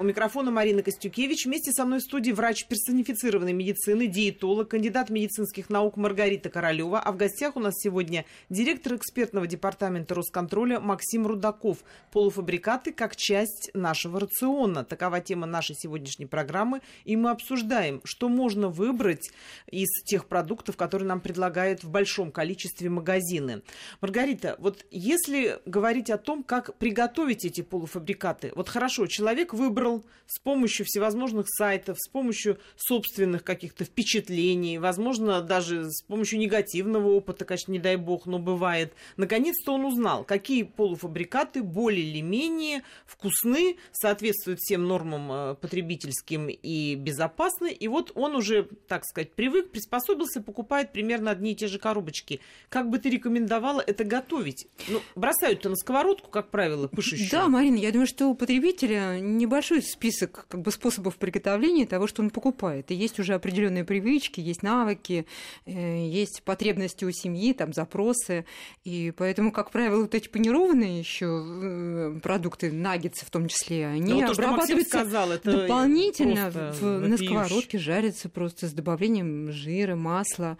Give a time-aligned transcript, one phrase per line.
[0.00, 1.44] У микрофона Марина Костюкевич.
[1.44, 6.98] Вместе со мной в студии врач персонифицированной медицины, диетолог, кандидат медицинских наук Маргарита Королева.
[7.00, 11.84] А в гостях у нас сегодня директор экспертного департамента Росконтроля Максим Рудаков.
[12.12, 14.84] Полуфабрикаты как часть нашего рациона.
[14.84, 16.80] Такова тема нашей сегодняшней программы.
[17.04, 19.30] И мы обсуждаем, что можно выбрать
[19.70, 23.60] из тех продуктов, которые нам предлагают в большом количестве магазины.
[24.00, 28.50] Маргарита, вот если говорить о том, как приготовить эти полуфабрикаты.
[28.56, 35.40] Вот хорошо, человек выбрал выбрал с помощью всевозможных сайтов, с помощью собственных каких-то впечатлений, возможно,
[35.40, 38.92] даже с помощью негативного опыта, конечно, не дай бог, но бывает.
[39.16, 46.94] Наконец-то он узнал, какие полуфабрикаты более или менее вкусны, соответствуют всем нормам э, потребительским и
[46.94, 47.72] безопасны.
[47.72, 52.38] И вот он уже, так сказать, привык, приспособился, покупает примерно одни и те же коробочки.
[52.68, 54.68] Как бы ты рекомендовала это готовить?
[54.86, 57.28] Ну, бросают-то на сковородку, как правило, пышущую.
[57.32, 62.22] Да, Марина, я думаю, что у потребителя небольшой список как бы, способов приготовления того, что
[62.22, 62.90] он покупает.
[62.90, 65.26] И есть уже определенные привычки, есть навыки,
[65.66, 68.44] э, есть потребности у семьи, там запросы.
[68.84, 74.22] И поэтому, как правило, вот эти панированные еще э, продукты, наггетсы в том числе, они
[74.22, 80.58] ну, обрабатываются сказал, это дополнительно в, на сковородке, жарятся просто с добавлением жира, масла.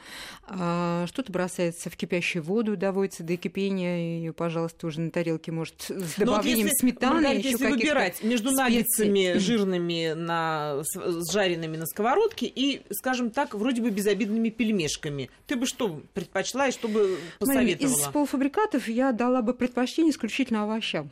[0.49, 5.83] А что-то бросается в кипящую воду, доводится до кипения, и, пожалуйста, уже на тарелке может
[5.83, 7.15] с добавлением вот если, сметаны.
[7.15, 10.83] Маргарита, если выбирать между наггетсами курицами жирными, на,
[11.31, 15.31] жареными на сковородке и, скажем так, вроде бы безобидными пельмешками.
[15.47, 17.97] Ты бы что предпочла и что бы посоветовала?
[17.97, 21.11] Из полуфабрикатов я дала бы предпочтение исключительно овощам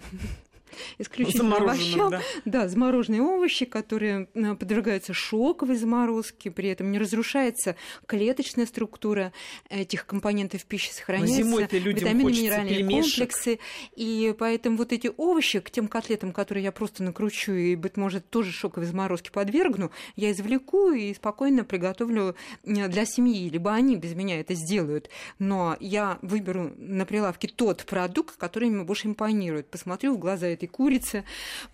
[0.99, 2.11] исключительно овощам.
[2.11, 2.23] Да.
[2.45, 7.77] да, замороженные овощи, которые э, подвергаются шоковой заморозке, при этом не разрушается
[8.07, 9.33] клеточная структура
[9.69, 13.29] этих компонентов пищи, сохраняются витамины, минеральные пельмешек.
[13.29, 13.59] комплексы.
[13.97, 18.29] И поэтому вот эти овощи к тем котлетам, которые я просто накручу и, быть может,
[18.31, 22.35] тоже шоковой заморозке подвергну, я извлеку и спокойно приготовлю
[22.65, 25.11] э, для семьи, либо они без меня это сделают.
[25.39, 29.69] Но я выберу на прилавке тот продукт, который мне больше импонирует.
[29.71, 31.25] Посмотрю в глаза этой курицы,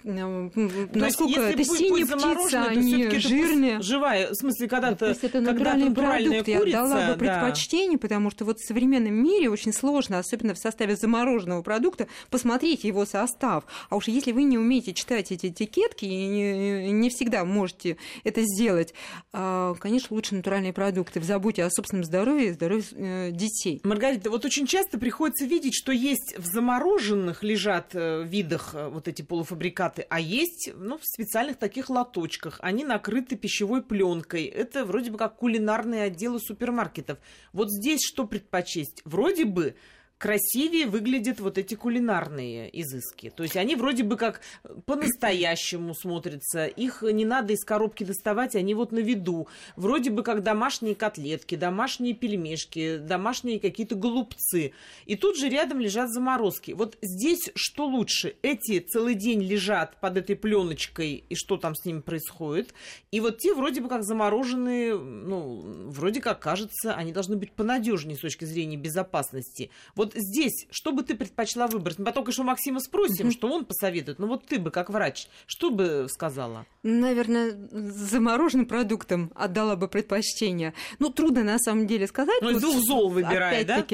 [0.03, 3.83] насколько это синяя птица, они жирные.
[3.83, 8.03] Живая, в смысле, когда-то это когда натуральный продукт, курица, я дала бы предпочтение, да.
[8.03, 13.05] потому что вот в современном мире очень сложно, особенно в составе замороженного продукта, посмотреть его
[13.05, 13.65] состав.
[13.91, 18.43] А уж если вы не умеете читать эти этикетки и не, не всегда можете это
[18.43, 18.95] сделать,
[19.33, 23.81] а, конечно, лучше натуральные продукты в заботе о собственном здоровье и здоровье э, детей.
[23.85, 29.09] Маргарита, вот очень часто приходится видеть, что есть в замороженных лежат э, видах Э, вот
[29.09, 32.59] эти полуфабрикаты, а есть ну, в специальных таких лоточках.
[32.61, 34.45] Они накрыты пищевой пленкой.
[34.45, 37.19] Это вроде бы как кулинарные отделы супермаркетов.
[37.53, 39.03] Вот здесь что предпочесть?
[39.05, 39.77] Вроде бы
[40.25, 43.29] красивее выглядят вот эти кулинарные изыски.
[43.29, 44.41] То есть они вроде бы как
[44.87, 46.65] по-настоящему смотрятся.
[46.65, 49.49] Их не надо из коробки доставать, они вот на виду.
[49.77, 54.73] Вроде бы как домашние котлетки, домашние пельмешки, домашние какие-то голубцы.
[55.05, 56.73] И тут же рядом лежат заморозки.
[56.73, 58.35] Вот здесь что лучше?
[58.41, 62.73] Эти целый день лежат под этой пленочкой, и что там с ними происходит?
[63.11, 68.17] И вот те вроде бы как замороженные, ну, вроде как кажется, они должны быть понадежнее
[68.17, 69.71] с точки зрения безопасности.
[69.95, 71.99] Вот здесь, что бы ты предпочла выбрать?
[71.99, 74.19] Мы потом, конечно, у Максима спросим, что он посоветует.
[74.19, 76.67] Но вот ты бы, как врач, что бы сказала?
[76.83, 80.75] Наверное, замороженным продуктам отдала бы предпочтение.
[80.99, 82.41] Ну, трудно на самом деле сказать.
[82.41, 83.85] Ну, вот, двух зол выбирай, да?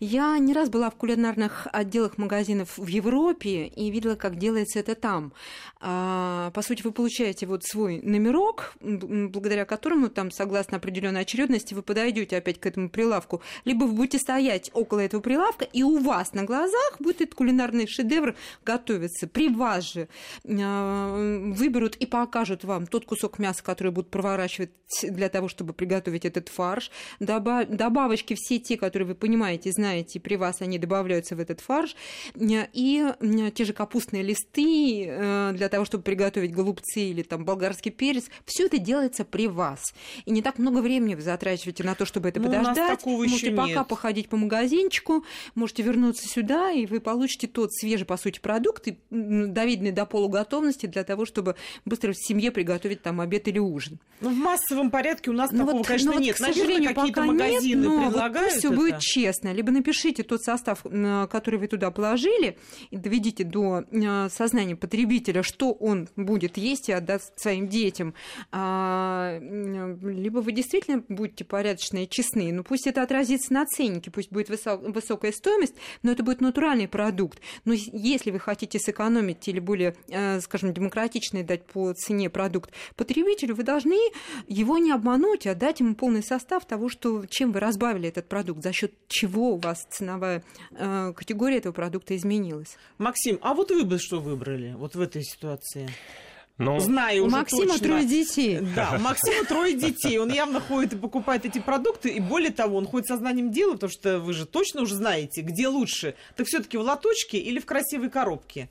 [0.00, 4.94] Я не раз была в кулинарных отделах магазинов в Европе и видела, как делается это
[4.94, 5.32] там.
[5.80, 11.82] А, по сути, вы получаете вот свой номерок, благодаря которому там, согласно определенной очередности, вы
[11.82, 13.42] подойдете опять к этому прилавку.
[13.64, 17.34] Либо вы будете стоять около этого прилавка, доставка, и у вас на глазах будет этот
[17.34, 18.34] кулинарный шедевр
[18.64, 19.26] готовиться.
[19.26, 20.08] При вас же
[20.44, 24.70] э, выберут и покажут вам тот кусок мяса, который будут проворачивать
[25.02, 26.90] для того, чтобы приготовить этот фарш.
[27.18, 31.96] Добавочки все те, которые вы понимаете, знаете, при вас они добавляются в этот фарш.
[32.36, 33.04] И
[33.54, 38.24] те же капустные листы э, для того, чтобы приготовить голубцы или там болгарский перец.
[38.44, 39.94] Все это делается при вас.
[40.24, 43.04] И не так много времени вы затрачиваете на то, чтобы это ну, подождать.
[43.06, 43.88] Можете пока нет.
[43.88, 49.92] походить по магазинчику, можете вернуться сюда, и вы получите тот свежий, по сути, продукт, доведенный
[49.92, 53.98] до полуготовности для того, чтобы быстро в семье приготовить там обед или ужин.
[54.20, 56.38] Ну, в массовом порядке у нас ну, такого, вот, конечно, ну, нет.
[56.38, 59.52] Вот, к сожалению, какие-то магазины нет, но предлагают вот все будет честно.
[59.52, 60.82] Либо напишите тот состав,
[61.30, 62.58] который вы туда положили,
[62.90, 68.14] и доведите до э, сознания потребителя, что он будет есть и отдаст своим детям.
[68.52, 74.30] А, либо вы действительно будете порядочные и честны, но пусть это отразится на ценнике, пусть
[74.30, 77.40] будет высокая стоимость, но это будет натуральный продукт.
[77.64, 83.54] Но если вы хотите сэкономить или более, э, скажем, демократичный дать по цене продукт потребителю,
[83.54, 83.98] вы должны
[84.48, 88.62] его не обмануть, а дать ему полный состав того, что, чем вы разбавили этот продукт,
[88.62, 90.42] за счет чего у вас ценовая
[90.72, 92.76] э, категория этого продукта изменилась.
[92.98, 95.88] Максим, а вот вы бы что выбрали вот в этой ситуации?
[96.58, 97.86] Ну, Знаю у Максима точно.
[97.86, 98.60] трое детей.
[98.74, 100.18] Да, у Максима трое детей.
[100.18, 102.08] Он явно ходит и покупает эти продукты.
[102.08, 105.42] И более того, он ходит со знанием дела, потому что вы же точно уже знаете,
[105.42, 106.14] где лучше.
[106.34, 108.70] Так все-таки в лоточке или в красивой коробке?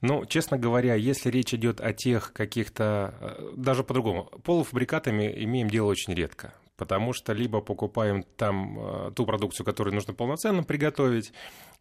[0.00, 5.86] Ну, честно говоря, если речь идет о тех каких-то, э, даже по-другому, полуфабрикатами имеем дело
[5.86, 11.32] очень редко потому что либо покупаем там э, ту продукцию, которую нужно полноценно приготовить,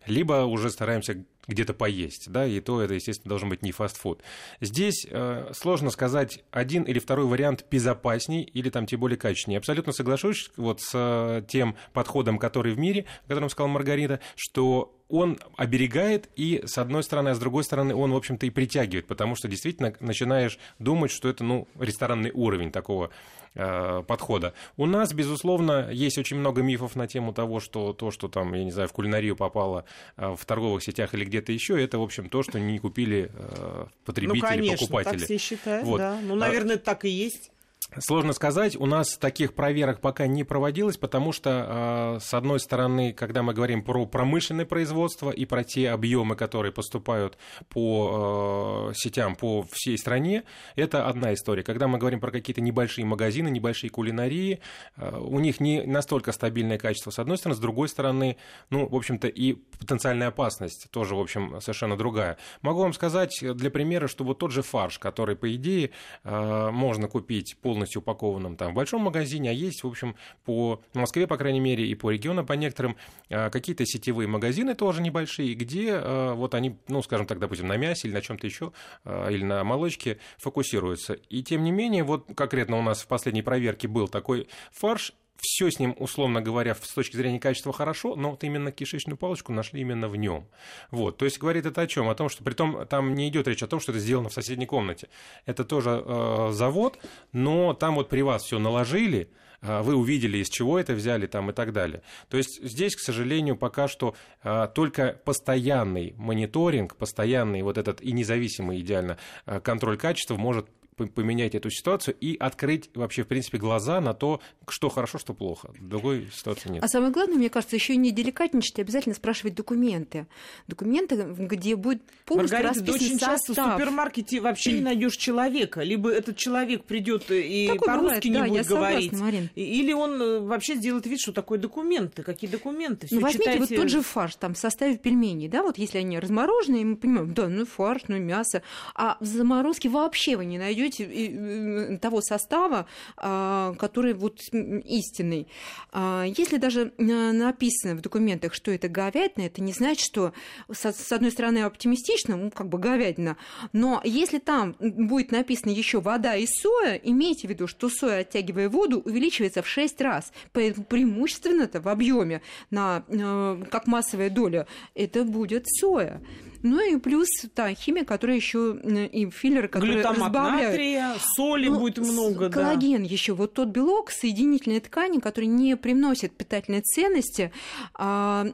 [0.06, 4.22] либо уже стараемся где-то поесть, да, и то это, естественно, должен быть не фастфуд.
[4.62, 9.58] Здесь э, сложно сказать один или второй вариант безопасней или там тем более качественнее.
[9.58, 14.96] Абсолютно соглашусь вот с э, тем подходом, который в мире, о котором сказала Маргарита, что
[15.14, 19.06] он оберегает и с одной стороны, а с другой стороны он, в общем-то, и притягивает,
[19.06, 23.12] потому что действительно начинаешь думать, что это, ну, ресторанный уровень такого
[23.54, 24.56] э, подхода.
[24.76, 28.64] У нас, безусловно, есть очень много мифов на тему того, что то, что там, я
[28.64, 29.86] не знаю, в кулинарию попало
[30.18, 33.86] э, в торговых сетях или где-то еще, это, в общем, то, что не купили э,
[34.06, 35.20] потребители, ну, конечно, покупатели.
[35.20, 36.00] Так все считают, вот.
[36.00, 36.20] да.
[36.24, 36.80] Ну, наверное, а...
[36.80, 37.52] так и есть.
[38.00, 43.14] Сложно сказать, у нас таких проверок пока не проводилось, потому что, а, с одной стороны,
[43.14, 47.38] когда мы говорим про промышленное производство и про те объемы, которые поступают
[47.70, 50.44] по а, сетям по всей стране,
[50.76, 51.62] это одна история.
[51.62, 54.60] Когда мы говорим про какие-то небольшие магазины, небольшие кулинарии,
[54.96, 58.38] а, у них не настолько стабильное качество, с одной стороны, с другой стороны,
[58.72, 62.38] ну, в общем-то, и потенциальная опасность тоже, в общем, совершенно другая.
[62.62, 65.92] Могу вам сказать для примера, что вот тот же фарш, который, по идее,
[66.24, 70.16] можно купить полностью полностью упакованном там в большом магазине, а есть, в общем,
[70.46, 72.96] по Москве, по крайней мере, и по регионам, по некоторым,
[73.30, 77.78] а, какие-то сетевые магазины тоже небольшие, где а, вот они, ну, скажем так, допустим, на
[77.78, 78.72] мясе или на чем-то еще,
[79.04, 81.14] а, или на молочке фокусируются.
[81.30, 85.70] И тем не менее, вот конкретно у нас в последней проверке был такой фарш, все
[85.70, 89.82] с ним, условно говоря, с точки зрения качества хорошо, но вот именно кишечную палочку нашли
[89.82, 90.48] именно в нем.
[90.92, 91.18] Вот.
[91.18, 92.10] То есть говорит это о чем?
[92.10, 94.34] О том, что при том там не идет речь о том, что это сделано в
[94.34, 95.10] соседней комнате.
[95.46, 96.98] Это тоже э, завод,
[97.32, 99.30] но там вот при вас все наложили,
[99.62, 102.04] э, вы увидели, из чего это взяли там и так далее.
[102.30, 108.14] То есть здесь, к сожалению, пока что э, только постоянный мониторинг, постоянный вот этот и
[108.14, 114.02] независимый идеально э, контроль качества может поменять эту ситуацию и открыть вообще, в принципе, глаза
[114.02, 115.72] на то, что хорошо, что плохо.
[115.80, 116.84] Другой ситуации нет.
[116.84, 120.28] А самое главное, мне кажется, еще и не деликатничать, а обязательно спрашивать документы.
[120.68, 123.30] Документы, где будет полностью Маргарита, расписан очень состав.
[123.30, 125.82] часто в супермаркете вообще не найдешь человека.
[125.82, 129.50] Либо этот человек придет и по-русски не да, будет говорить, согласна, Марин.
[129.56, 133.08] или он э, вообще сделает вид, что такое документы, какие документы.
[133.08, 133.76] Все ну, возьмите читайте...
[133.76, 137.34] вот тот же фарш там в составе пельменей, да, вот если они размороженные, мы понимаем,
[137.34, 138.62] да, ну фарш, ну мясо,
[138.96, 142.88] а в заморозке вообще вы не найдете того состава,
[143.18, 145.48] а, который вот истинный.
[145.92, 150.34] А, если даже написано в документах, что это говядина, это не значит, что
[150.70, 153.38] с одной стороны оптимистично, ну как бы говядина,
[153.72, 158.70] но если там будет написано еще вода и соя, имейте в виду, что соя, оттягивая
[158.70, 160.32] воду, увеличивается в 6 раз.
[160.52, 166.22] Преимущественно-то в объеме на э, как массовая доля это будет соя.
[166.64, 168.78] Ну и плюс та химия, которая еще
[169.12, 170.72] и филлеры, которые Глютамат разбавляют.
[170.72, 173.10] натрия, соли ну, будет много, коллаген да.
[173.10, 173.34] еще.
[173.34, 177.52] Вот тот белок соединительной ткани, который не приносит питательной ценности,
[177.94, 178.46] а,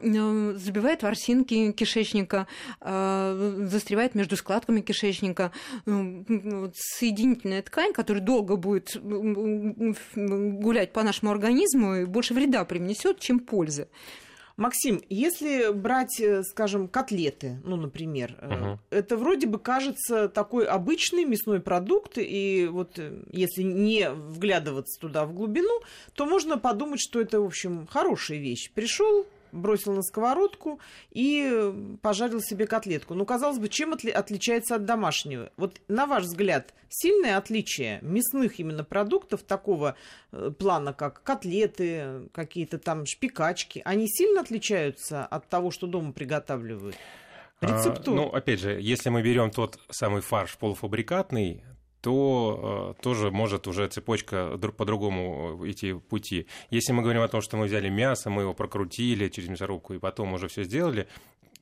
[0.56, 2.48] забивает ворсинки кишечника,
[2.80, 5.52] а, застревает между складками кишечника.
[5.84, 8.96] Соединительная ткань, которая долго будет
[10.14, 13.86] гулять по нашему организму, больше вреда принесет, чем пользы.
[14.60, 18.78] Максим, если брать, э, скажем, котлеты, ну, например, угу.
[18.90, 25.24] это вроде бы кажется такой обычный мясной продукт, и вот э, если не вглядываться туда
[25.24, 25.80] в глубину,
[26.12, 28.70] то можно подумать, что это, в общем, хорошая вещь.
[28.74, 30.80] Пришел, бросил на сковородку
[31.10, 33.14] и пожарил себе котлетку.
[33.14, 35.50] Ну, казалось бы, чем отли- отличается от домашнего?
[35.56, 39.96] Вот на ваш взгляд, сильное отличие мясных именно продуктов такого
[40.32, 46.96] э, плана, как котлеты, какие-то там шпикачки, они сильно отличаются от того, что дома приготавливают?
[47.60, 48.14] Рецептура.
[48.14, 51.62] А, ну, опять же, если мы берем тот самый фарш полуфабрикатный,
[52.00, 56.46] то э, тоже может уже цепочка по-другому э, идти пути.
[56.70, 59.98] Если мы говорим о том, что мы взяли мясо, мы его прокрутили через мясорубку и
[59.98, 61.08] потом уже все сделали,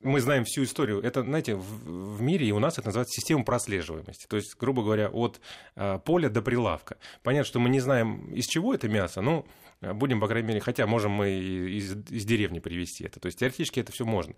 [0.01, 1.01] мы знаем всю историю.
[1.01, 4.27] Это, знаете, в, в мире и у нас это называется система прослеживаемости.
[4.27, 5.41] То есть, грубо говоря, от
[5.75, 6.97] э, поля до прилавка.
[7.23, 9.45] Понятно, что мы не знаем, из чего это мясо, но
[9.81, 13.19] будем, по крайней мере, хотя можем мы из, из деревни привезти это.
[13.19, 14.35] То есть теоретически это все можно.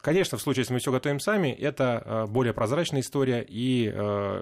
[0.00, 3.90] Конечно, в случае, если мы все готовим сами, это более прозрачная история и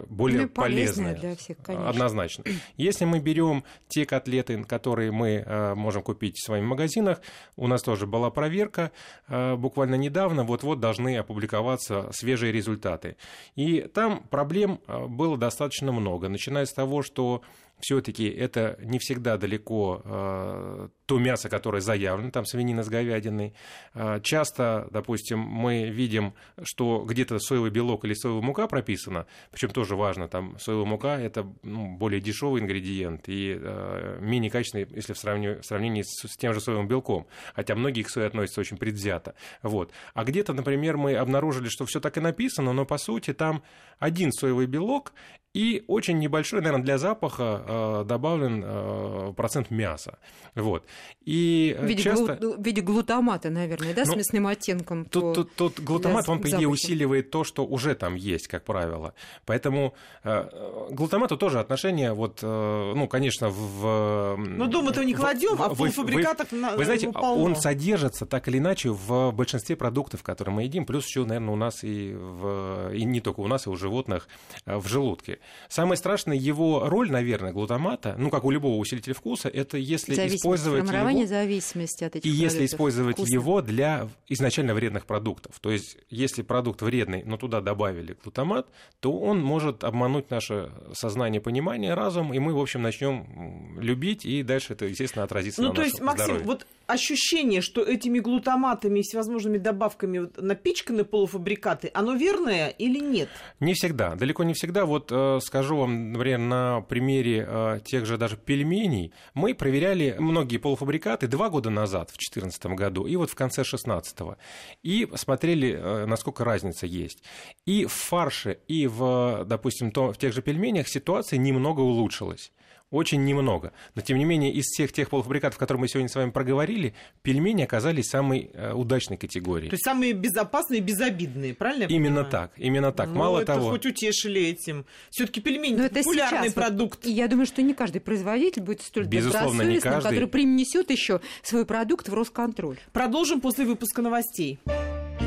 [0.09, 1.15] более ну, полезная.
[1.15, 1.89] для всех, конечно.
[1.89, 2.45] Однозначно.
[2.77, 7.21] Если мы берем те котлеты, которые мы можем купить в своих магазинах,
[7.57, 8.93] у нас тоже была проверка
[9.29, 13.17] буквально недавно, вот-вот должны опубликоваться свежие результаты.
[13.57, 17.43] И там проблем было достаточно много, начиная с того, что
[17.81, 23.55] все-таки это не всегда далеко э, то мясо, которое заявлено, там свинина с говядиной.
[23.95, 29.97] Э, часто, допустим, мы видим, что где-то соевый белок или соевая мука прописана, причем тоже
[29.97, 35.19] важно, там соевая мука это ну, более дешевый ингредиент и э, менее качественный, если в
[35.19, 38.77] сравнении, в сравнении с, с тем же соевым белком, хотя многие к сое относятся очень
[38.77, 39.35] предвзято.
[39.63, 39.93] Вот.
[40.13, 43.63] А где-то, например, мы обнаружили, что все так и написано, но по сути там
[43.99, 45.15] один соевый белок
[45.55, 50.19] и очень небольшой, наверное, для запаха э, добавлен э, процент мяса.
[50.55, 50.85] Вот.
[51.29, 52.37] И в виде, часто...
[52.37, 52.55] глу...
[52.55, 55.05] в виде глутамата, наверное, да, ну, с мясным оттенком.
[55.05, 55.35] Тут, по...
[55.35, 56.67] тут, тут глутамат, он, по идее, запахи.
[56.67, 59.13] усиливает то, что уже там есть, как правило.
[59.45, 59.93] Поэтому
[60.25, 64.37] э, глутамату тоже отношение, вот, э, ну, конечно, в...
[64.39, 67.45] Ну, дома-то не кладем, а в полуфабрикатах вы, вы знаете, полно.
[67.45, 71.57] он содержится так или иначе в большинстве продуктов, которые мы едим, плюс еще, наверное, у
[71.57, 74.29] нас и, в, и не только у нас, и у животных
[74.65, 75.41] э, в желудке.
[75.69, 80.88] Самое страшное его роль, наверное, глутамата, ну, как у любого усилителя вкуса, это если использовать
[80.93, 81.27] его...
[81.27, 83.35] зависимости от этих И если использовать вкусных.
[83.35, 85.59] его для изначально вредных продуктов.
[85.61, 88.69] То есть, если продукт вредный, но туда добавили глутамат,
[89.01, 94.43] то он может обмануть наше сознание, понимание, разум, и мы, в общем, начнем любить, и
[94.43, 96.47] дальше это, естественно, отразится ну, на то есть, Максим, здоровье.
[96.47, 103.29] вот ощущение, что этими глутаматами и всевозможными добавками напичканы полуфабрикаты, оно верное или нет?
[103.61, 104.87] Не всегда, далеко не всегда.
[104.87, 109.13] Вот э, скажу вам, например, на примере э, тех же даже пельменей.
[109.35, 110.78] Мы проверяли многие полуфабрикаты
[111.27, 114.37] два года назад, в 2014 году, и вот в конце 2016.
[114.83, 117.23] И смотрели, э, насколько разница есть.
[117.67, 122.53] И в фарше, и в, допустим, то, в тех же пельменях ситуация немного улучшилась
[122.91, 123.73] очень немного.
[123.95, 127.63] Но, тем не менее, из всех тех полуфабрикатов, которые мы сегодня с вами проговорили, пельмени
[127.63, 129.69] оказались самой э, удачной категорией.
[129.71, 132.31] То есть самые безопасные и безобидные, правильно я Именно понимаю?
[132.31, 133.09] так, именно так.
[133.09, 133.71] Ну, Мало это того...
[133.71, 134.87] хоть утешили этим.
[135.11, 137.05] все таки пельмени Но это популярный сейчас, продукт.
[137.05, 140.09] Вот, я думаю, что не каждый производитель будет столь Безусловно, не каждый.
[140.09, 142.79] который принесет еще свой продукт в Росконтроль.
[142.93, 144.59] Продолжим после выпуска новостей.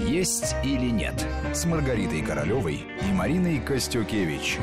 [0.08, 1.13] Есть или нет
[1.53, 4.58] с Маргаритой Королевой и Мариной Костюкевич.